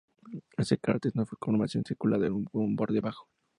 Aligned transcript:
Este 0.57 0.79
cráter 0.79 1.09
es 1.09 1.15
una 1.15 1.27
formación 1.27 1.83
circular 1.85 2.21
con 2.21 2.47
un 2.53 2.75
borde 2.75 3.01
bajo. 3.01 3.27